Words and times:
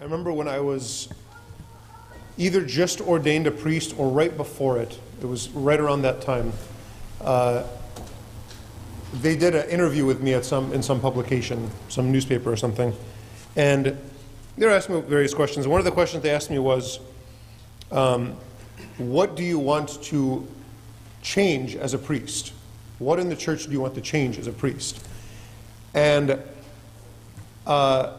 I 0.00 0.04
remember 0.04 0.32
when 0.32 0.46
I 0.46 0.60
was 0.60 1.08
either 2.36 2.64
just 2.64 3.00
ordained 3.00 3.48
a 3.48 3.50
priest 3.50 3.98
or 3.98 4.08
right 4.08 4.36
before 4.36 4.78
it, 4.78 4.96
it 5.20 5.26
was 5.26 5.48
right 5.50 5.80
around 5.80 6.02
that 6.02 6.20
time, 6.22 6.52
uh, 7.20 7.64
they 9.14 9.34
did 9.34 9.56
an 9.56 9.68
interview 9.68 10.06
with 10.06 10.20
me 10.20 10.34
at 10.34 10.44
some, 10.44 10.72
in 10.72 10.84
some 10.84 11.00
publication, 11.00 11.68
some 11.88 12.12
newspaper 12.12 12.52
or 12.52 12.56
something, 12.56 12.94
and 13.56 13.98
they 14.56 14.66
were 14.66 14.72
asking 14.72 14.94
me 14.94 15.00
various 15.00 15.34
questions. 15.34 15.66
One 15.66 15.80
of 15.80 15.84
the 15.84 15.90
questions 15.90 16.22
they 16.22 16.30
asked 16.30 16.50
me 16.50 16.60
was, 16.60 17.00
um, 17.90 18.36
what 18.98 19.34
do 19.34 19.42
you 19.42 19.58
want 19.58 20.00
to 20.04 20.46
change 21.22 21.74
as 21.74 21.92
a 21.92 21.98
priest? 21.98 22.52
What 23.00 23.18
in 23.18 23.28
the 23.28 23.36
church 23.36 23.64
do 23.64 23.72
you 23.72 23.80
want 23.80 23.96
to 23.96 24.00
change 24.00 24.38
as 24.38 24.46
a 24.46 24.52
priest? 24.52 25.04
And 25.92 26.38
uh, 27.66 28.18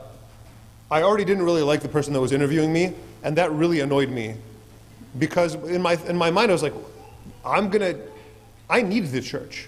I 0.91 1.03
already 1.03 1.25
didn't 1.25 1.43
really 1.43 1.61
like 1.61 1.81
the 1.81 1.89
person 1.89 2.13
that 2.13 2.21
was 2.21 2.31
interviewing 2.31 2.73
me, 2.73 2.93
and 3.23 3.35
that 3.37 3.51
really 3.51 3.79
annoyed 3.79 4.09
me. 4.09 4.35
Because 5.17 5.55
in 5.55 5.81
my, 5.81 5.93
in 6.07 6.17
my 6.17 6.31
mind, 6.31 6.51
I 6.51 6.53
was 6.53 6.63
like, 6.63 6.73
I'm 7.45 7.69
going 7.69 7.93
to, 7.93 8.01
I 8.69 8.81
need 8.81 9.07
the 9.07 9.21
church. 9.21 9.67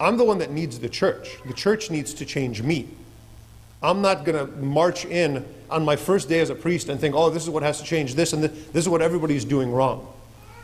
I'm 0.00 0.16
the 0.16 0.24
one 0.24 0.38
that 0.38 0.50
needs 0.50 0.78
the 0.78 0.88
church. 0.88 1.38
The 1.46 1.54
church 1.54 1.90
needs 1.90 2.12
to 2.14 2.24
change 2.24 2.62
me. 2.62 2.88
I'm 3.82 4.00
not 4.00 4.24
going 4.24 4.38
to 4.38 4.52
march 4.56 5.04
in 5.04 5.44
on 5.70 5.84
my 5.84 5.96
first 5.96 6.28
day 6.28 6.40
as 6.40 6.50
a 6.50 6.54
priest 6.54 6.88
and 6.88 7.00
think, 7.00 7.14
oh, 7.14 7.30
this 7.30 7.42
is 7.42 7.50
what 7.50 7.62
has 7.62 7.80
to 7.80 7.84
change, 7.84 8.14
this 8.14 8.32
and 8.32 8.44
this, 8.44 8.52
this 8.72 8.84
is 8.84 8.88
what 8.88 9.02
everybody's 9.02 9.44
doing 9.44 9.72
wrong. 9.72 10.06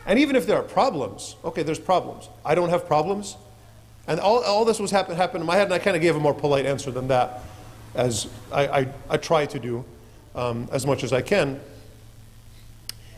And 0.05 0.17
even 0.19 0.35
if 0.35 0.47
there 0.47 0.57
are 0.57 0.63
problems, 0.63 1.35
okay, 1.43 1.63
there's 1.63 1.79
problems. 1.79 2.29
I 2.43 2.55
don't 2.55 2.69
have 2.69 2.87
problems. 2.87 3.35
And 4.07 4.19
all, 4.19 4.43
all 4.43 4.65
this 4.65 4.79
was 4.79 4.89
happen, 4.91 5.15
happened 5.15 5.41
in 5.41 5.47
my 5.47 5.55
head, 5.55 5.65
and 5.65 5.73
I 5.73 5.79
kind 5.79 5.95
of 5.95 6.01
gave 6.01 6.15
a 6.15 6.19
more 6.19 6.33
polite 6.33 6.65
answer 6.65 6.91
than 6.91 7.09
that, 7.09 7.41
as 7.95 8.27
I, 8.51 8.67
I, 8.67 8.87
I 9.09 9.17
try 9.17 9.45
to 9.45 9.59
do 9.59 9.85
um, 10.35 10.67
as 10.71 10.85
much 10.85 11.03
as 11.03 11.13
I 11.13 11.21
can. 11.21 11.59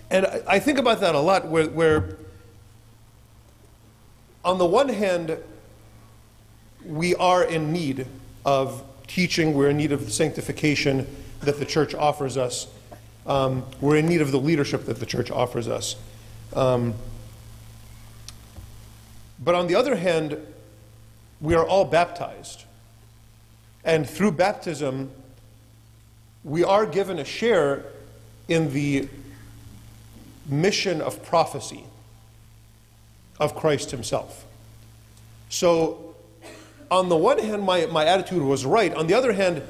And 0.09 0.25
I, 0.25 0.41
I 0.47 0.59
think 0.59 0.77
about 0.77 0.99
that 1.01 1.15
a 1.15 1.19
lot, 1.19 1.47
where, 1.47 1.67
where 1.69 2.17
on 4.43 4.57
the 4.57 4.65
one 4.65 4.89
hand, 4.89 5.37
we 6.85 7.15
are 7.15 7.43
in 7.43 7.71
need 7.71 8.07
of 8.45 8.83
teaching, 9.07 9.53
we're 9.53 9.69
in 9.69 9.77
need 9.77 9.91
of 9.91 10.05
the 10.05 10.11
sanctification 10.11 11.07
that 11.41 11.59
the 11.59 11.65
church 11.65 11.93
offers 11.93 12.37
us, 12.37 12.67
um, 13.27 13.63
we're 13.79 13.97
in 13.97 14.07
need 14.07 14.21
of 14.21 14.31
the 14.31 14.39
leadership 14.39 14.85
that 14.85 14.99
the 14.99 15.05
church 15.05 15.29
offers 15.29 15.67
us. 15.67 15.95
Um, 16.53 16.95
but 19.43 19.55
on 19.55 19.67
the 19.67 19.75
other 19.75 19.95
hand, 19.95 20.37
we 21.39 21.55
are 21.55 21.65
all 21.65 21.85
baptized. 21.85 22.63
And 23.83 24.07
through 24.07 24.33
baptism, 24.33 25.11
we 26.43 26.63
are 26.63 26.85
given 26.85 27.19
a 27.19 27.25
share 27.25 27.85
in 28.47 28.73
the 28.73 29.07
mission 30.47 31.01
of 31.01 31.23
prophecy 31.23 31.83
of 33.39 33.55
Christ 33.55 33.91
Himself. 33.91 34.45
So, 35.49 36.15
on 36.89 37.09
the 37.09 37.15
one 37.15 37.39
hand, 37.39 37.63
my, 37.63 37.85
my 37.87 38.05
attitude 38.05 38.41
was 38.41 38.65
right. 38.65 38.93
On 38.93 39.07
the 39.07 39.13
other 39.13 39.31
hand, 39.31 39.63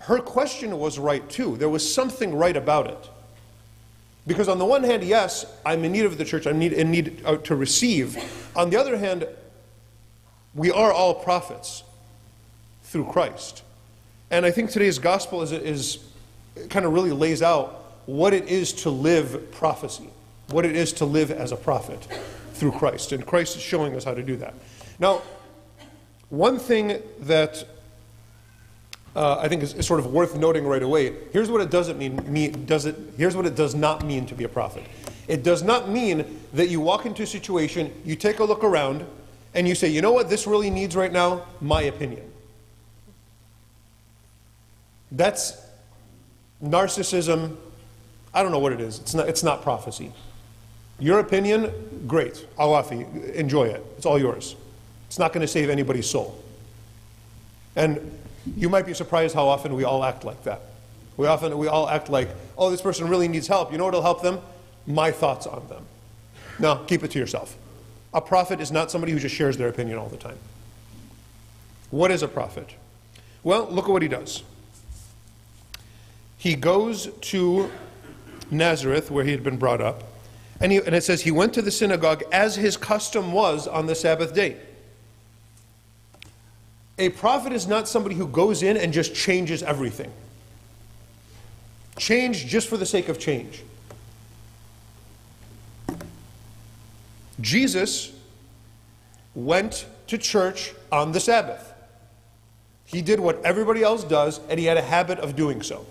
her 0.00 0.18
question 0.18 0.78
was 0.78 0.98
right 0.98 1.28
too. 1.28 1.56
There 1.56 1.68
was 1.68 1.94
something 1.94 2.34
right 2.34 2.56
about 2.56 2.88
it. 2.88 3.10
Because 4.26 4.48
on 4.48 4.58
the 4.58 4.64
one 4.64 4.82
hand, 4.82 5.04
yes, 5.04 5.46
I'm 5.64 5.84
in 5.84 5.92
need 5.92 6.04
of 6.04 6.18
the 6.18 6.24
church, 6.24 6.46
I'm 6.46 6.58
need, 6.58 6.72
in 6.72 6.90
need 6.90 7.22
uh, 7.24 7.36
to 7.38 7.56
receive. 7.56 8.16
On 8.56 8.70
the 8.70 8.76
other 8.76 8.96
hand, 8.96 9.26
we 10.54 10.70
are 10.70 10.92
all 10.92 11.14
prophets 11.14 11.82
through 12.88 13.04
Christ. 13.04 13.62
And 14.30 14.44
I 14.44 14.50
think 14.50 14.70
today's 14.70 14.98
gospel 14.98 15.42
is, 15.42 15.52
is 15.52 15.98
kind 16.70 16.84
of 16.84 16.92
really 16.92 17.12
lays 17.12 17.42
out 17.42 17.84
what 18.06 18.32
it 18.32 18.48
is 18.48 18.72
to 18.72 18.90
live 18.90 19.50
prophecy, 19.52 20.08
what 20.50 20.64
it 20.64 20.74
is 20.74 20.92
to 20.94 21.04
live 21.04 21.30
as 21.30 21.52
a 21.52 21.56
prophet 21.56 22.06
through 22.54 22.72
Christ. 22.72 23.12
And 23.12 23.24
Christ 23.24 23.56
is 23.56 23.62
showing 23.62 23.94
us 23.94 24.04
how 24.04 24.14
to 24.14 24.22
do 24.22 24.36
that. 24.36 24.54
Now, 24.98 25.22
one 26.30 26.58
thing 26.58 27.02
that 27.20 27.66
uh, 29.14 29.38
I 29.38 29.48
think 29.48 29.62
is, 29.62 29.74
is, 29.74 29.86
sort 29.86 30.00
of 30.00 30.06
worth 30.06 30.36
noting 30.36 30.66
right 30.66 30.82
away. 30.82 31.14
Here's 31.32 31.50
what 31.50 31.60
it 31.60 31.70
doesn't 31.70 31.98
mean. 31.98 32.20
mean 32.30 32.66
does 32.66 32.86
it, 32.86 32.94
here's 33.16 33.34
what 33.34 33.46
it 33.46 33.56
does 33.56 33.74
not 33.74 34.04
mean 34.04 34.26
to 34.26 34.34
be 34.34 34.44
a 34.44 34.48
prophet. 34.48 34.84
It 35.26 35.42
does 35.42 35.62
not 35.62 35.88
mean 35.88 36.38
that 36.52 36.68
you 36.68 36.80
walk 36.80 37.04
into 37.04 37.22
a 37.22 37.26
situation, 37.26 37.92
you 38.04 38.16
take 38.16 38.38
a 38.38 38.44
look 38.44 38.62
around, 38.62 39.04
and 39.54 39.66
you 39.66 39.74
say, 39.74 39.88
you 39.88 40.02
know 40.02 40.12
what 40.12 40.28
this 40.28 40.46
really 40.46 40.70
needs 40.70 40.94
right 40.94 41.12
now? 41.12 41.42
My 41.60 41.82
opinion. 41.82 42.27
That's 45.12 45.60
narcissism. 46.62 47.56
I 48.34 48.42
don't 48.42 48.52
know 48.52 48.58
what 48.58 48.72
it 48.72 48.80
is. 48.80 48.98
It's 48.98 49.14
not, 49.14 49.28
it's 49.28 49.42
not 49.42 49.62
prophecy. 49.62 50.12
Your 50.98 51.20
opinion, 51.20 51.72
great. 52.06 52.46
Awafi, 52.58 53.32
enjoy 53.34 53.68
it. 53.68 53.84
It's 53.96 54.06
all 54.06 54.18
yours. 54.18 54.56
It's 55.06 55.18
not 55.18 55.32
going 55.32 55.42
to 55.42 55.48
save 55.48 55.70
anybody's 55.70 56.08
soul. 56.08 56.42
And 57.76 58.18
you 58.56 58.68
might 58.68 58.86
be 58.86 58.94
surprised 58.94 59.34
how 59.34 59.46
often 59.46 59.74
we 59.74 59.84
all 59.84 60.04
act 60.04 60.24
like 60.24 60.42
that. 60.44 60.60
We 61.16 61.26
often 61.26 61.56
we 61.58 61.68
all 61.68 61.88
act 61.88 62.08
like, 62.08 62.28
oh, 62.56 62.70
this 62.70 62.82
person 62.82 63.08
really 63.08 63.28
needs 63.28 63.46
help. 63.46 63.72
You 63.72 63.78
know 63.78 63.84
what'll 63.84 64.02
help 64.02 64.22
them? 64.22 64.40
My 64.86 65.10
thoughts 65.10 65.46
on 65.46 65.66
them. 65.68 65.84
No, 66.58 66.84
keep 66.86 67.02
it 67.02 67.10
to 67.12 67.18
yourself. 67.18 67.56
A 68.14 68.20
prophet 68.20 68.60
is 68.60 68.72
not 68.72 68.90
somebody 68.90 69.12
who 69.12 69.18
just 69.18 69.34
shares 69.34 69.56
their 69.56 69.68
opinion 69.68 69.98
all 69.98 70.08
the 70.08 70.16
time. 70.16 70.38
What 71.90 72.10
is 72.10 72.22
a 72.22 72.28
prophet? 72.28 72.70
Well, 73.42 73.68
look 73.70 73.86
at 73.86 73.90
what 73.90 74.02
he 74.02 74.08
does. 74.08 74.42
He 76.38 76.54
goes 76.54 77.08
to 77.20 77.70
Nazareth, 78.50 79.10
where 79.10 79.24
he 79.24 79.32
had 79.32 79.42
been 79.42 79.56
brought 79.56 79.80
up, 79.80 80.04
and, 80.60 80.72
he, 80.72 80.78
and 80.78 80.94
it 80.94 81.04
says 81.04 81.22
he 81.22 81.30
went 81.30 81.52
to 81.54 81.62
the 81.62 81.70
synagogue 81.70 82.22
as 82.32 82.56
his 82.56 82.76
custom 82.76 83.32
was 83.32 83.66
on 83.66 83.86
the 83.86 83.94
Sabbath 83.94 84.34
day. 84.34 84.56
A 86.98 87.10
prophet 87.10 87.52
is 87.52 87.66
not 87.66 87.88
somebody 87.88 88.14
who 88.14 88.26
goes 88.26 88.62
in 88.62 88.76
and 88.76 88.92
just 88.92 89.14
changes 89.14 89.62
everything. 89.62 90.10
Change 91.96 92.46
just 92.46 92.68
for 92.68 92.76
the 92.76 92.86
sake 92.86 93.08
of 93.08 93.18
change. 93.18 93.62
Jesus 97.40 98.12
went 99.34 99.86
to 100.08 100.18
church 100.18 100.72
on 100.90 101.12
the 101.12 101.20
Sabbath. 101.20 101.72
He 102.84 103.02
did 103.02 103.20
what 103.20 103.40
everybody 103.44 103.82
else 103.82 104.02
does, 104.02 104.40
and 104.48 104.58
he 104.58 104.66
had 104.66 104.76
a 104.76 104.82
habit 104.82 105.18
of 105.18 105.36
doing 105.36 105.62
so. 105.62 105.86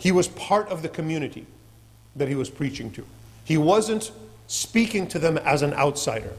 He 0.00 0.12
was 0.12 0.28
part 0.28 0.68
of 0.68 0.82
the 0.82 0.88
community 0.88 1.46
that 2.16 2.28
he 2.28 2.34
was 2.34 2.50
preaching 2.50 2.90
to. 2.92 3.06
He 3.44 3.56
wasn't 3.56 4.10
speaking 4.46 5.06
to 5.08 5.18
them 5.18 5.38
as 5.38 5.62
an 5.62 5.74
outsider. 5.74 6.32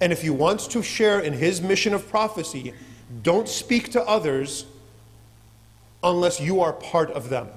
And 0.00 0.12
if 0.12 0.24
you 0.24 0.32
want 0.32 0.60
to 0.70 0.82
share 0.82 1.20
in 1.20 1.32
his 1.32 1.60
mission 1.60 1.94
of 1.94 2.08
prophecy, 2.08 2.74
don't 3.22 3.48
speak 3.48 3.92
to 3.92 4.02
others 4.02 4.64
unless 6.02 6.40
you 6.40 6.60
are 6.60 6.72
part 6.72 7.10
of 7.10 7.28
them. 7.28 7.48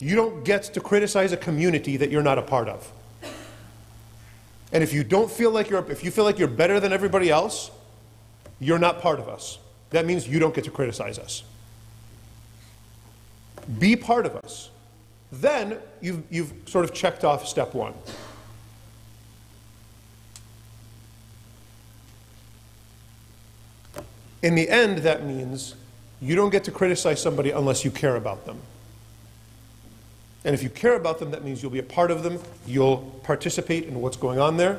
You 0.00 0.16
don't 0.16 0.44
get 0.44 0.64
to 0.74 0.80
criticize 0.80 1.32
a 1.32 1.36
community 1.36 1.96
that 1.96 2.10
you're 2.10 2.22
not 2.22 2.38
a 2.38 2.42
part 2.42 2.68
of. 2.68 2.90
And 4.72 4.82
if 4.82 4.92
you 4.92 5.04
don't 5.04 5.30
feel 5.30 5.52
like 5.52 5.70
you're, 5.70 5.88
if 5.90 6.02
you 6.02 6.10
feel 6.10 6.24
like 6.24 6.38
you're 6.38 6.48
better 6.48 6.80
than 6.80 6.92
everybody 6.92 7.30
else, 7.30 7.70
you're 8.58 8.78
not 8.78 9.00
part 9.00 9.20
of 9.20 9.28
us. 9.28 9.58
That 9.90 10.04
means 10.04 10.26
you 10.26 10.40
don't 10.40 10.54
get 10.54 10.64
to 10.64 10.70
criticize 10.72 11.18
us. 11.18 11.44
Be 13.78 13.96
part 13.96 14.26
of 14.26 14.36
us. 14.36 14.70
Then 15.32 15.78
you've, 16.00 16.22
you've 16.30 16.52
sort 16.66 16.84
of 16.84 16.94
checked 16.94 17.24
off 17.24 17.46
step 17.48 17.74
one. 17.74 17.94
In 24.42 24.54
the 24.54 24.68
end, 24.68 24.98
that 24.98 25.24
means 25.24 25.74
you 26.20 26.36
don't 26.36 26.50
get 26.50 26.64
to 26.64 26.70
criticize 26.70 27.20
somebody 27.20 27.50
unless 27.50 27.84
you 27.84 27.90
care 27.90 28.16
about 28.16 28.44
them. 28.44 28.58
And 30.44 30.54
if 30.54 30.62
you 30.62 30.68
care 30.68 30.94
about 30.94 31.18
them, 31.18 31.30
that 31.30 31.42
means 31.42 31.62
you'll 31.62 31.72
be 31.72 31.78
a 31.78 31.82
part 31.82 32.10
of 32.10 32.22
them, 32.22 32.38
you'll 32.66 32.98
participate 33.22 33.84
in 33.84 34.00
what's 34.02 34.18
going 34.18 34.38
on 34.38 34.58
there, 34.58 34.78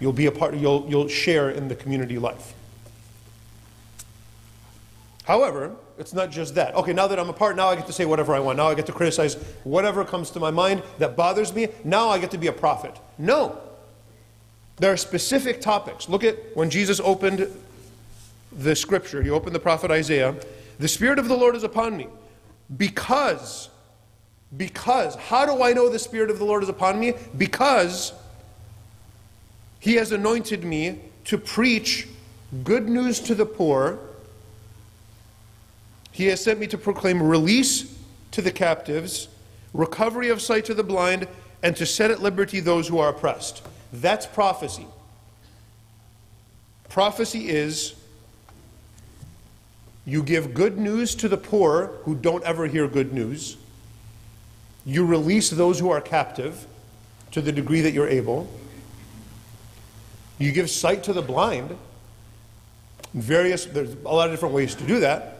you'll 0.00 0.14
be 0.14 0.26
a 0.26 0.32
part, 0.32 0.54
you'll, 0.54 0.86
you'll 0.88 1.08
share 1.08 1.50
in 1.50 1.68
the 1.68 1.76
community 1.76 2.18
life. 2.18 2.54
However, 5.24 5.72
it's 5.98 6.12
not 6.12 6.30
just 6.30 6.54
that. 6.56 6.74
Okay, 6.74 6.92
now 6.92 7.06
that 7.06 7.18
I'm 7.18 7.28
a 7.28 7.32
part, 7.32 7.56
now 7.56 7.68
I 7.68 7.76
get 7.76 7.86
to 7.86 7.92
say 7.92 8.04
whatever 8.04 8.34
I 8.34 8.40
want. 8.40 8.56
Now 8.56 8.68
I 8.68 8.74
get 8.74 8.86
to 8.86 8.92
criticize 8.92 9.34
whatever 9.62 10.04
comes 10.04 10.30
to 10.30 10.40
my 10.40 10.50
mind 10.50 10.82
that 10.98 11.16
bothers 11.16 11.54
me. 11.54 11.68
Now 11.84 12.08
I 12.08 12.18
get 12.18 12.30
to 12.32 12.38
be 12.38 12.48
a 12.48 12.52
prophet. 12.52 12.98
No. 13.18 13.58
There 14.76 14.92
are 14.92 14.96
specific 14.96 15.60
topics. 15.60 16.08
Look 16.08 16.24
at 16.24 16.36
when 16.54 16.68
Jesus 16.68 17.00
opened 17.00 17.48
the 18.52 18.74
scripture, 18.74 19.22
he 19.22 19.30
opened 19.30 19.54
the 19.54 19.60
prophet 19.60 19.90
Isaiah, 19.90 20.34
the 20.78 20.88
Spirit 20.88 21.18
of 21.18 21.28
the 21.28 21.36
Lord 21.36 21.54
is 21.54 21.62
upon 21.62 21.96
me. 21.96 22.08
Because, 22.76 23.68
because, 24.56 25.14
how 25.16 25.46
do 25.46 25.62
I 25.62 25.72
know 25.72 25.88
the 25.88 25.98
Spirit 25.98 26.30
of 26.30 26.38
the 26.38 26.44
Lord 26.44 26.62
is 26.62 26.68
upon 26.68 26.98
me? 26.98 27.14
Because 27.36 28.12
he 29.80 29.94
has 29.94 30.12
anointed 30.12 30.64
me 30.64 31.00
to 31.26 31.38
preach 31.38 32.08
good 32.62 32.88
news 32.88 33.20
to 33.20 33.34
the 33.34 33.46
poor. 33.46 33.98
He 36.14 36.26
has 36.26 36.40
sent 36.40 36.60
me 36.60 36.68
to 36.68 36.78
proclaim 36.78 37.20
release 37.20 37.92
to 38.30 38.40
the 38.40 38.52
captives, 38.52 39.26
recovery 39.72 40.28
of 40.28 40.40
sight 40.40 40.64
to 40.66 40.74
the 40.74 40.84
blind, 40.84 41.26
and 41.60 41.74
to 41.74 41.84
set 41.84 42.12
at 42.12 42.22
liberty 42.22 42.60
those 42.60 42.86
who 42.86 43.00
are 43.00 43.08
oppressed. 43.08 43.66
That's 43.92 44.24
prophecy. 44.24 44.86
Prophecy 46.88 47.48
is 47.48 47.96
you 50.06 50.22
give 50.22 50.54
good 50.54 50.78
news 50.78 51.16
to 51.16 51.28
the 51.28 51.36
poor 51.36 51.90
who 52.04 52.14
don't 52.14 52.44
ever 52.44 52.68
hear 52.68 52.86
good 52.86 53.12
news. 53.12 53.56
You 54.86 55.04
release 55.04 55.50
those 55.50 55.80
who 55.80 55.90
are 55.90 56.00
captive 56.00 56.64
to 57.32 57.40
the 57.40 57.50
degree 57.50 57.80
that 57.80 57.92
you're 57.92 58.08
able. 58.08 58.48
You 60.38 60.52
give 60.52 60.70
sight 60.70 61.02
to 61.04 61.12
the 61.12 61.22
blind. 61.22 61.76
Various, 63.14 63.64
there's 63.64 63.94
a 63.94 64.14
lot 64.14 64.28
of 64.28 64.32
different 64.32 64.54
ways 64.54 64.76
to 64.76 64.84
do 64.84 65.00
that. 65.00 65.33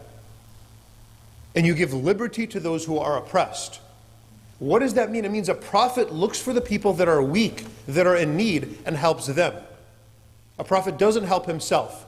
And 1.55 1.67
you 1.67 1.75
give 1.75 1.93
liberty 1.93 2.47
to 2.49 2.61
those 2.61 2.85
who 2.85 2.99
are 2.99 3.17
oppressed. 3.17 3.81
What 4.59 4.81
does 4.81 4.95
that 4.95 5.11
mean? 5.11 5.25
It 5.25 5.31
means 5.31 5.49
a 5.49 5.55
prophet 5.55 6.13
looks 6.13 6.41
for 6.41 6.53
the 6.53 6.61
people 6.61 6.93
that 6.95 7.09
are 7.09 7.23
weak, 7.23 7.65
that 7.87 8.07
are 8.07 8.17
in 8.17 8.37
need, 8.37 8.79
and 8.87 8.97
helps 8.97 9.27
them. 9.27 9.55
A 10.59 10.65
prophet 10.65 10.99
doesn't 10.99 11.25
help 11.25 11.47
himself. 11.47 12.07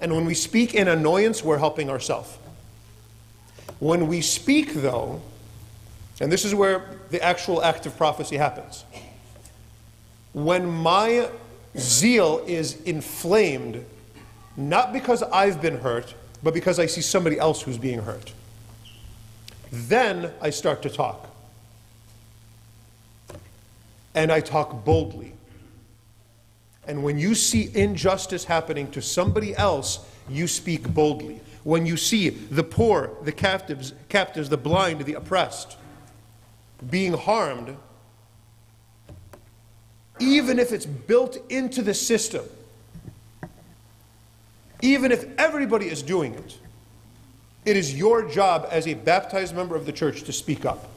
And 0.00 0.14
when 0.14 0.24
we 0.24 0.34
speak 0.34 0.74
in 0.74 0.88
annoyance, 0.88 1.42
we're 1.42 1.58
helping 1.58 1.90
ourselves. 1.90 2.38
When 3.80 4.06
we 4.06 4.20
speak, 4.20 4.74
though, 4.74 5.20
and 6.20 6.30
this 6.30 6.44
is 6.44 6.54
where 6.54 6.98
the 7.10 7.22
actual 7.22 7.62
act 7.62 7.86
of 7.86 7.96
prophecy 7.96 8.36
happens. 8.36 8.84
When 10.32 10.68
my 10.68 11.28
zeal 11.76 12.44
is 12.46 12.80
inflamed, 12.82 13.84
not 14.56 14.92
because 14.92 15.22
I've 15.24 15.60
been 15.60 15.78
hurt, 15.78 16.14
but 16.42 16.54
because 16.54 16.78
I 16.78 16.86
see 16.86 17.00
somebody 17.00 17.38
else 17.38 17.62
who's 17.62 17.78
being 17.78 18.00
hurt, 18.00 18.32
then 19.74 20.32
I 20.40 20.50
start 20.50 20.82
to 20.82 20.90
talk. 20.90 21.28
And 24.14 24.30
I 24.30 24.40
talk 24.40 24.84
boldly. 24.84 25.32
And 26.86 27.02
when 27.02 27.18
you 27.18 27.34
see 27.34 27.70
injustice 27.74 28.44
happening 28.44 28.90
to 28.92 29.02
somebody 29.02 29.56
else, 29.56 30.06
you 30.28 30.46
speak 30.46 30.88
boldly. 30.88 31.40
When 31.64 31.86
you 31.86 31.96
see 31.96 32.28
the 32.28 32.62
poor, 32.62 33.10
the 33.22 33.32
captives, 33.32 33.94
captives, 34.08 34.48
the 34.48 34.56
blind, 34.56 35.00
the 35.00 35.14
oppressed 35.14 35.76
being 36.90 37.14
harmed, 37.14 37.76
even 40.20 40.58
if 40.58 40.72
it's 40.72 40.86
built 40.86 41.38
into 41.50 41.82
the 41.82 41.94
system, 41.94 42.44
even 44.82 45.10
if 45.10 45.26
everybody 45.38 45.86
is 45.86 46.02
doing 46.02 46.34
it, 46.34 46.58
it 47.64 47.76
is 47.76 47.94
your 47.94 48.28
job 48.28 48.66
as 48.70 48.86
a 48.86 48.94
baptized 48.94 49.54
member 49.54 49.76
of 49.76 49.86
the 49.86 49.92
church 49.92 50.22
to 50.24 50.32
speak 50.32 50.64
up, 50.64 50.88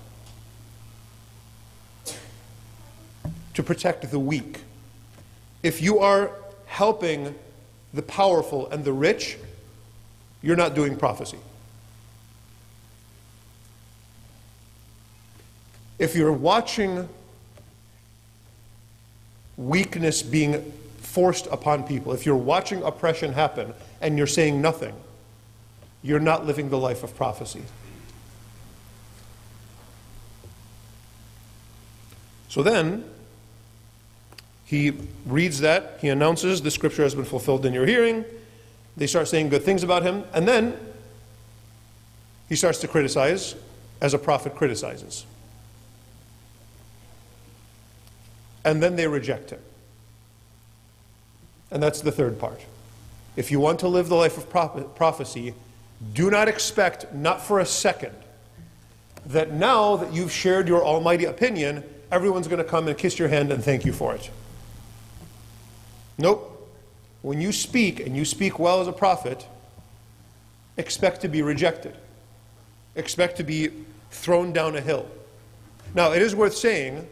to 3.53 3.63
protect 3.63 4.09
the 4.11 4.19
weak 4.19 4.61
if 5.63 5.81
you 5.81 5.99
are 5.99 6.31
helping 6.65 7.35
the 7.93 8.01
powerful 8.01 8.69
and 8.69 8.83
the 8.83 8.93
rich, 8.93 9.37
you're 10.41 10.55
not 10.55 10.75
doing 10.75 10.95
prophecy. 10.95 11.39
If 15.99 16.15
you're 16.15 16.31
watching 16.31 17.09
weakness 19.57 20.21
being 20.21 20.71
forced 20.99 21.47
upon 21.47 21.83
people, 21.83 22.13
if 22.13 22.25
you're 22.25 22.35
watching 22.35 22.83
oppression 22.83 23.33
happen 23.33 23.73
and 23.99 24.17
you're 24.17 24.27
saying 24.27 24.61
nothing, 24.61 24.93
you're 26.03 26.19
not 26.19 26.45
living 26.45 26.69
the 26.69 26.77
life 26.77 27.03
of 27.03 27.15
prophecy. 27.15 27.63
So 32.49 32.63
then, 32.63 33.03
he 34.65 34.93
reads 35.25 35.59
that, 35.59 35.97
he 36.01 36.09
announces 36.09 36.61
the 36.61 36.71
scripture 36.71 37.03
has 37.03 37.15
been 37.15 37.25
fulfilled 37.25 37.65
in 37.65 37.73
your 37.73 37.85
hearing. 37.85 38.25
They 38.95 39.07
start 39.07 39.27
saying 39.27 39.49
good 39.49 39.63
things 39.63 39.83
about 39.83 40.03
him, 40.03 40.23
and 40.33 40.47
then 40.47 40.77
he 42.49 42.55
starts 42.55 42.79
to 42.79 42.87
criticize 42.87 43.55
as 44.01 44.13
a 44.13 44.17
prophet 44.17 44.55
criticizes. 44.55 45.25
And 48.65 48.83
then 48.83 48.95
they 48.95 49.07
reject 49.07 49.51
him. 49.51 49.61
And 51.71 51.81
that's 51.81 52.01
the 52.01 52.11
third 52.11 52.39
part. 52.39 52.61
If 53.35 53.51
you 53.51 53.59
want 53.59 53.79
to 53.79 53.87
live 53.87 54.09
the 54.09 54.15
life 54.15 54.37
of 54.37 54.49
prophecy, 54.49 55.53
do 56.13 56.29
not 56.29 56.47
expect, 56.47 57.13
not 57.13 57.41
for 57.41 57.59
a 57.59 57.65
second, 57.65 58.15
that 59.25 59.51
now 59.51 59.97
that 59.97 60.13
you've 60.13 60.31
shared 60.31 60.67
your 60.67 60.83
almighty 60.83 61.25
opinion, 61.25 61.83
everyone's 62.11 62.47
going 62.47 62.63
to 62.63 62.69
come 62.69 62.87
and 62.87 62.97
kiss 62.97 63.19
your 63.19 63.27
hand 63.27 63.51
and 63.51 63.63
thank 63.63 63.85
you 63.85 63.91
for 63.91 64.15
it. 64.15 64.29
Nope. 66.17 66.53
When 67.21 67.41
you 67.41 67.51
speak, 67.51 67.99
and 67.99 68.15
you 68.15 68.25
speak 68.25 68.59
well 68.59 68.79
as 68.79 68.87
a 68.87 68.93
prophet, 68.93 69.45
expect 70.77 71.21
to 71.21 71.27
be 71.27 71.41
rejected. 71.41 71.97
Expect 72.95 73.37
to 73.37 73.43
be 73.43 73.69
thrown 74.11 74.53
down 74.53 74.75
a 74.75 74.81
hill. 74.81 75.07
Now, 75.93 76.11
it 76.11 76.21
is 76.21 76.35
worth 76.35 76.55
saying 76.55 77.07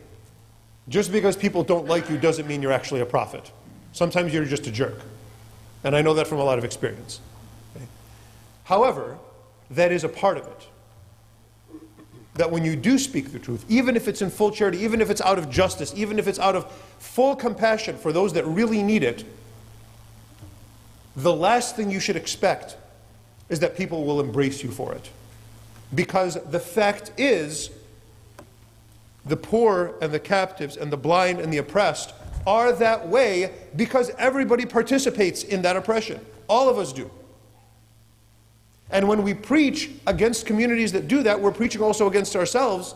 just 0.87 1.11
because 1.11 1.35
people 1.35 1.63
don't 1.63 1.87
like 1.87 2.09
you 2.09 2.17
doesn't 2.17 2.47
mean 2.47 2.61
you're 2.61 2.71
actually 2.71 3.01
a 3.01 3.05
prophet. 3.05 3.51
Sometimes 3.91 4.33
you're 4.33 4.45
just 4.45 4.67
a 4.67 4.71
jerk. 4.71 4.99
And 5.83 5.95
I 5.95 6.01
know 6.01 6.13
that 6.13 6.27
from 6.27 6.39
a 6.39 6.43
lot 6.43 6.57
of 6.57 6.63
experience. 6.63 7.19
However, 8.65 9.17
that 9.71 9.91
is 9.91 10.03
a 10.03 10.09
part 10.09 10.37
of 10.37 10.45
it 10.45 10.67
that 12.35 12.51
when 12.51 12.65
you 12.65 12.75
do 12.75 12.99
speak 12.99 13.31
the 13.31 13.39
truth, 13.39 13.65
even 13.69 13.95
if 13.95 14.07
it's 14.07 14.21
in 14.21 14.29
full 14.29 14.51
charity, 14.51 14.79
even 14.79 14.99
if 15.01 15.09
it's 15.09 15.21
out 15.21 15.39
of 15.39 15.49
justice, 15.49 15.93
even 15.95 16.19
if 16.19 16.27
it's 16.27 16.39
out 16.39 16.55
of 16.55 16.69
full 16.99 17.35
compassion 17.35 17.97
for 17.97 18.11
those 18.11 18.33
that 18.33 18.45
really 18.45 18.83
need 18.83 19.03
it, 19.03 19.23
the 21.15 21.33
last 21.33 21.77
thing 21.77 21.89
you 21.89 22.01
should 22.01 22.17
expect 22.17 22.75
is 23.47 23.61
that 23.61 23.77
people 23.77 24.03
will 24.03 24.19
embrace 24.19 24.63
you 24.63 24.69
for 24.69 24.93
it. 24.93 25.09
Because 25.93 26.37
the 26.51 26.59
fact 26.59 27.13
is, 27.17 27.69
the 29.25 29.37
poor 29.37 29.95
and 30.01 30.11
the 30.11 30.19
captives 30.19 30.75
and 30.75 30.91
the 30.91 30.97
blind 30.97 31.39
and 31.39 31.53
the 31.53 31.57
oppressed 31.57 32.13
are 32.45 32.73
that 32.73 33.07
way 33.07 33.51
because 33.75 34.11
everybody 34.17 34.65
participates 34.65 35.43
in 35.43 35.61
that 35.61 35.77
oppression. 35.77 36.19
All 36.49 36.69
of 36.69 36.77
us 36.77 36.91
do. 36.91 37.09
And 38.89 39.07
when 39.07 39.23
we 39.23 39.33
preach 39.33 39.89
against 40.05 40.45
communities 40.45 40.91
that 40.91 41.07
do 41.07 41.23
that, 41.23 41.39
we're 41.39 41.51
preaching 41.51 41.81
also 41.81 42.07
against 42.07 42.35
ourselves. 42.35 42.95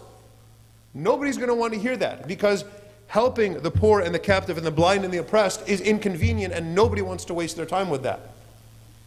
Nobody's 0.94 1.38
going 1.38 1.50
to 1.50 1.56
want 1.56 1.74
to 1.74 1.80
hear 1.80 1.98
that 1.98 2.28
because 2.28 2.63
helping 3.08 3.62
the 3.62 3.72
poor 3.72 4.02
and 4.02 4.13
the 4.13 4.20
captive 4.20 4.58
and 4.58 4.66
the 4.66 4.72
blind 4.72 5.04
and 5.04 5.13
the 5.13 5.18
oppressed 5.18 5.68
is 5.68 5.82
inconvenient 5.82 6.54
and 6.54 6.75
nobody 6.75 7.02
wants 7.02 7.25
to 7.25 7.34
waste 7.34 7.56
their 7.56 7.66
time 7.66 7.90
with 7.90 8.04
that. 8.04 8.20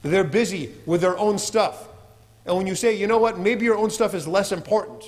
They're 0.02 0.24
busy 0.24 0.72
with 0.86 1.00
their 1.00 1.16
own 1.16 1.38
stuff. 1.38 1.88
And 2.44 2.56
when 2.56 2.66
you 2.66 2.74
say, 2.74 2.96
you 2.96 3.06
know 3.06 3.18
what, 3.18 3.38
maybe 3.38 3.64
your 3.64 3.76
own 3.76 3.90
stuff 3.90 4.14
is 4.14 4.26
less 4.26 4.50
important 4.50 5.04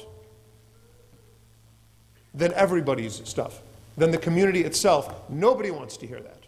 than 2.33 2.53
everybody's 2.53 3.27
stuff, 3.29 3.61
than 3.97 4.13
the 4.13 4.19
community 4.19 4.63
itself, 4.63 5.29
nobody 5.29 5.73
wants 5.73 5.97
to 5.97 6.07
hear 6.07 6.21
that. 6.21 6.43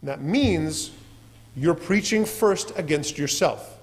And 0.00 0.08
that 0.08 0.20
means 0.20 0.90
you're 1.56 1.74
preaching 1.74 2.24
first 2.24 2.72
against 2.76 3.16
yourself. 3.18 3.78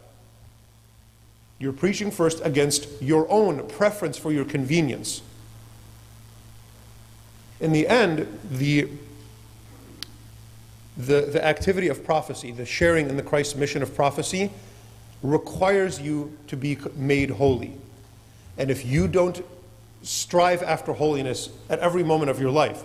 You're 1.59 1.73
preaching 1.73 2.11
first 2.11 2.41
against 2.43 2.87
your 3.01 3.29
own 3.29 3.67
preference 3.67 4.17
for 4.17 4.31
your 4.31 4.45
convenience. 4.45 5.21
In 7.59 7.71
the 7.71 7.87
end, 7.87 8.39
the, 8.49 8.89
the, 10.97 11.21
the 11.21 11.45
activity 11.45 11.87
of 11.87 12.03
prophecy, 12.03 12.51
the 12.51 12.65
sharing 12.65 13.09
in 13.09 13.17
the 13.17 13.23
Christ 13.23 13.55
mission 13.55 13.83
of 13.83 13.95
prophecy, 13.95 14.49
requires 15.21 16.01
you 16.01 16.35
to 16.47 16.57
be 16.57 16.77
made 16.95 17.29
holy. 17.29 17.73
And 18.57 18.71
if 18.71 18.83
you 18.85 19.07
don't 19.07 19.45
strive 20.01 20.63
after 20.63 20.93
holiness 20.93 21.49
at 21.69 21.77
every 21.79 22.03
moment 22.03 22.31
of 22.31 22.39
your 22.39 22.49
life, 22.49 22.83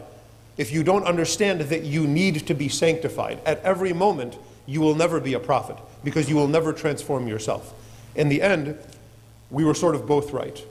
if 0.59 0.71
you 0.71 0.83
don't 0.83 1.05
understand 1.05 1.63
that 1.63 1.85
you 1.85 2.07
need 2.07 2.47
to 2.47 2.55
be 2.55 2.69
sanctified 2.69 3.41
at 3.47 3.63
every 3.63 3.95
moment, 3.95 4.37
you 4.67 4.81
will 4.81 4.95
never 4.95 5.21
be 5.21 5.35
a 5.35 5.41
prophet 5.41 5.77
because 6.05 6.29
you 6.29 6.37
will 6.37 6.49
never 6.49 6.73
transform 6.73 7.27
yourself. 7.27 7.73
In 8.15 8.29
the 8.29 8.43
end, 8.43 8.79
we 9.51 9.65
were 9.65 9.75
sort 9.75 9.95
of 9.95 10.07
both 10.07 10.33
right. 10.33 10.63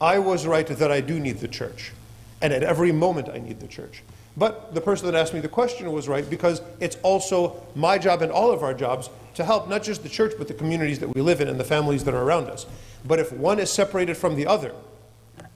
I 0.00 0.18
was 0.18 0.46
right 0.46 0.66
that 0.66 0.90
I 0.90 1.00
do 1.00 1.18
need 1.18 1.38
the 1.38 1.48
church, 1.48 1.92
and 2.40 2.52
at 2.52 2.62
every 2.62 2.92
moment 2.92 3.28
I 3.28 3.38
need 3.38 3.60
the 3.60 3.66
church. 3.66 4.02
But 4.36 4.72
the 4.74 4.80
person 4.80 5.06
that 5.06 5.16
asked 5.16 5.34
me 5.34 5.40
the 5.40 5.48
question 5.48 5.90
was 5.90 6.06
right 6.06 6.28
because 6.28 6.62
it's 6.78 6.96
also 7.02 7.60
my 7.74 7.98
job 7.98 8.22
and 8.22 8.30
all 8.30 8.52
of 8.52 8.62
our 8.62 8.72
jobs 8.72 9.10
to 9.34 9.44
help 9.44 9.68
not 9.68 9.82
just 9.82 10.04
the 10.04 10.08
church 10.08 10.34
but 10.38 10.46
the 10.46 10.54
communities 10.54 11.00
that 11.00 11.12
we 11.12 11.20
live 11.20 11.40
in 11.40 11.48
and 11.48 11.58
the 11.58 11.64
families 11.64 12.04
that 12.04 12.14
are 12.14 12.22
around 12.22 12.46
us. 12.48 12.64
But 13.04 13.18
if 13.18 13.32
one 13.32 13.58
is 13.58 13.70
separated 13.70 14.16
from 14.16 14.36
the 14.36 14.46
other, 14.46 14.72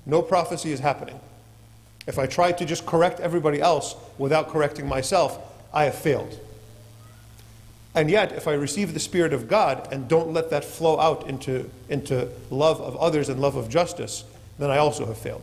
no 0.05 0.21
prophecy 0.21 0.73
is 0.73 0.81
happening. 0.81 1.21
If 2.09 2.19
I 2.19 2.27
try 2.27 2.51
to 2.51 2.65
just 2.65 2.85
correct 2.85 3.21
everybody 3.21 3.61
else 3.61 3.95
without 4.19 4.49
correcting 4.49 4.89
myself, 4.89 5.39
I 5.73 5.85
have 5.85 5.95
failed. 5.95 6.39
And 7.95 8.11
yet, 8.11 8.33
if 8.33 8.49
I 8.49 8.55
receive 8.55 8.95
the 8.95 9.01
Spirit 9.01 9.33
of 9.35 9.49
God 9.49 9.93
and 9.93 10.09
don't 10.09 10.33
let 10.33 10.51
that 10.51 10.65
flow 10.65 10.99
out 10.99 11.29
into, 11.29 11.71
into 11.91 12.29
love 12.51 12.81
of 12.81 12.97
others 12.97 13.29
and 13.29 13.41
love 13.41 13.57
of 13.57 13.69
justice, 13.69 14.25
then 14.59 14.71
I 14.71 14.79
also 14.79 15.05
have 15.07 15.19
failed. 15.19 15.43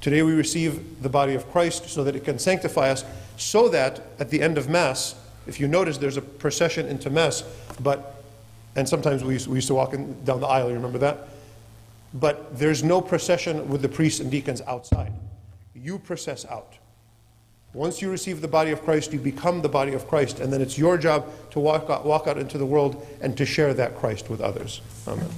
Today 0.00 0.22
we 0.22 0.32
receive 0.32 1.02
the 1.02 1.08
body 1.08 1.34
of 1.34 1.50
Christ 1.50 1.88
so 1.88 2.04
that 2.04 2.14
it 2.14 2.24
can 2.24 2.38
sanctify 2.38 2.90
us, 2.90 3.04
so 3.36 3.68
that 3.68 4.00
at 4.18 4.30
the 4.30 4.40
end 4.40 4.58
of 4.58 4.68
Mass, 4.68 5.16
if 5.46 5.58
you 5.58 5.66
notice, 5.66 5.98
there's 5.98 6.16
a 6.16 6.22
procession 6.22 6.86
into 6.86 7.10
Mass, 7.10 7.42
but, 7.80 8.22
and 8.76 8.88
sometimes 8.88 9.24
we 9.24 9.34
used, 9.34 9.48
we 9.48 9.56
used 9.56 9.68
to 9.68 9.74
walk 9.74 9.92
in, 9.92 10.24
down 10.24 10.40
the 10.40 10.46
aisle, 10.46 10.68
you 10.68 10.74
remember 10.74 10.98
that? 10.98 11.28
But 12.14 12.58
there's 12.58 12.84
no 12.84 13.00
procession 13.00 13.68
with 13.68 13.82
the 13.82 13.88
priests 13.88 14.20
and 14.20 14.30
deacons 14.30 14.60
outside. 14.62 15.12
You 15.74 15.98
process 15.98 16.44
out. 16.46 16.74
Once 17.74 18.02
you 18.02 18.10
receive 18.10 18.42
the 18.42 18.48
body 18.48 18.70
of 18.70 18.82
Christ, 18.82 19.12
you 19.12 19.18
become 19.18 19.62
the 19.62 19.68
body 19.68 19.94
of 19.94 20.06
Christ, 20.06 20.40
and 20.40 20.52
then 20.52 20.60
it's 20.60 20.76
your 20.76 20.98
job 20.98 21.26
to 21.52 21.58
walk 21.58 21.88
out, 21.88 22.04
walk 22.04 22.26
out 22.26 22.36
into 22.36 22.58
the 22.58 22.66
world 22.66 23.06
and 23.22 23.36
to 23.38 23.46
share 23.46 23.72
that 23.74 23.96
Christ 23.96 24.28
with 24.28 24.42
others. 24.42 24.82
Amen. 25.08 25.30